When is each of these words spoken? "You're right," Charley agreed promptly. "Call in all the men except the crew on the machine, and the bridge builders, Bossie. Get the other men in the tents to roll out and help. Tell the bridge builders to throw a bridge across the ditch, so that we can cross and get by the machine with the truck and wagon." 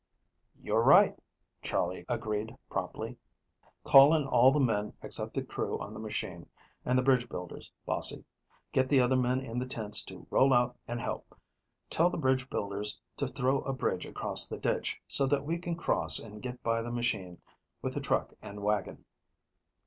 "You're 0.59 0.81
right," 0.81 1.15
Charley 1.61 2.05
agreed 2.09 2.55
promptly. 2.71 3.17
"Call 3.83 4.15
in 4.15 4.25
all 4.25 4.51
the 4.51 4.59
men 4.59 4.93
except 5.03 5.35
the 5.35 5.43
crew 5.43 5.77
on 5.79 5.93
the 5.93 5.99
machine, 5.99 6.49
and 6.83 6.97
the 6.97 7.03
bridge 7.03 7.29
builders, 7.29 7.71
Bossie. 7.85 8.25
Get 8.71 8.89
the 8.89 8.99
other 8.99 9.15
men 9.15 9.41
in 9.41 9.59
the 9.59 9.67
tents 9.67 10.01
to 10.05 10.25
roll 10.31 10.55
out 10.55 10.75
and 10.87 10.99
help. 10.99 11.39
Tell 11.91 12.09
the 12.09 12.17
bridge 12.17 12.49
builders 12.49 12.99
to 13.17 13.27
throw 13.27 13.59
a 13.61 13.73
bridge 13.73 14.07
across 14.07 14.49
the 14.49 14.57
ditch, 14.57 14.99
so 15.07 15.27
that 15.27 15.45
we 15.45 15.59
can 15.59 15.75
cross 15.75 16.17
and 16.17 16.41
get 16.41 16.63
by 16.63 16.81
the 16.81 16.89
machine 16.89 17.39
with 17.83 17.93
the 17.93 18.01
truck 18.01 18.33
and 18.41 18.63
wagon." 18.63 19.05